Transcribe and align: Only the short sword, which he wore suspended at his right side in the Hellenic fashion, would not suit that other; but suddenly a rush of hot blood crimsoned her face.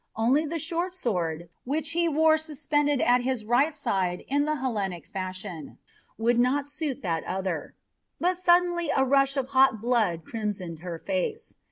Only 0.15 0.47
the 0.47 0.57
short 0.57 0.93
sword, 0.93 1.47
which 1.63 1.91
he 1.91 2.09
wore 2.09 2.35
suspended 2.35 3.01
at 3.01 3.21
his 3.21 3.45
right 3.45 3.75
side 3.75 4.23
in 4.27 4.45
the 4.45 4.55
Hellenic 4.55 5.05
fashion, 5.05 5.77
would 6.17 6.39
not 6.39 6.65
suit 6.65 7.03
that 7.03 7.23
other; 7.25 7.75
but 8.19 8.35
suddenly 8.37 8.89
a 8.89 9.05
rush 9.05 9.37
of 9.37 9.49
hot 9.49 9.79
blood 9.79 10.25
crimsoned 10.25 10.79
her 10.79 10.97
face. 10.97 11.53